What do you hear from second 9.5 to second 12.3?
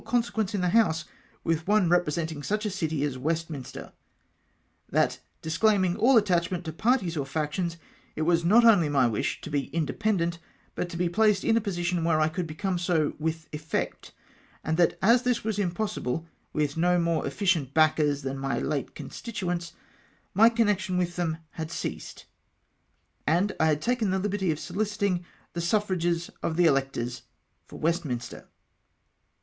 be in dependent, but to be placed in a position where I